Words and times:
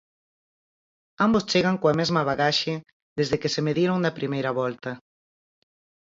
Ambos 1.25 1.47
chegan 1.51 1.79
coa 1.81 1.97
mesma 2.01 2.27
bagaxe 2.29 2.73
desde 3.17 3.39
que 3.41 3.53
se 3.53 3.61
mediron 3.67 3.97
na 4.01 4.15
primeira 4.19 4.51
volta. 4.61 4.91